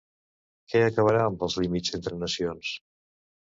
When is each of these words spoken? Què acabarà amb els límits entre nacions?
Què 0.73 0.81
acabarà 0.85 1.21
amb 1.33 1.45
els 1.49 1.59
límits 1.65 1.95
entre 2.01 2.19
nacions? 2.25 2.75